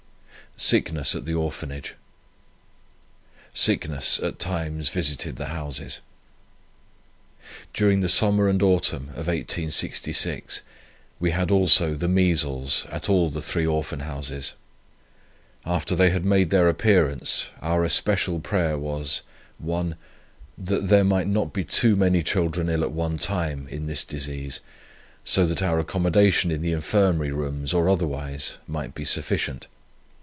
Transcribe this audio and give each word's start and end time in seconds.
SICKNESS 0.57 1.15
AT 1.15 1.25
THE 1.25 1.33
ORPHANAGE. 1.33 1.95
Sickness 3.51 4.19
at 4.19 4.37
times 4.37 4.89
visited 4.89 5.37
the 5.37 5.47
houses. 5.47 6.01
"During 7.73 8.01
the 8.01 8.09
summer 8.09 8.47
and 8.49 8.61
autumn 8.61 9.05
of 9.11 9.25
1866 9.27 10.61
we 11.21 11.31
had 11.31 11.49
also 11.49 11.95
the 11.95 12.09
measles 12.09 12.85
at 12.91 13.09
all 13.09 13.29
the 13.29 13.41
three 13.41 13.65
Orphan 13.65 14.01
Houses. 14.01 14.53
After 15.65 15.95
they 15.95 16.09
had 16.11 16.25
made 16.25 16.49
their 16.51 16.69
appearance, 16.69 17.49
our 17.61 17.83
especial 17.85 18.39
prayer 18.39 18.77
was: 18.77 19.21
1. 19.57 19.95
That 20.59 20.89
there 20.89 21.05
might 21.05 21.27
not 21.27 21.53
be 21.53 21.63
too 21.63 21.95
many 21.95 22.21
children 22.21 22.69
ill 22.69 22.83
at 22.83 22.91
one 22.91 23.17
time 23.17 23.67
in 23.69 23.87
this 23.87 24.03
disease, 24.03 24.59
so 25.23 25.45
that 25.47 25.63
our 25.63 25.79
accommodation 25.79 26.51
in 26.51 26.61
the 26.61 26.73
Infirmary 26.73 27.31
rooms 27.31 27.73
or 27.73 27.89
otherwise 27.89 28.57
might 28.67 28.93
be 28.93 29.05
sufficient. 29.05 29.67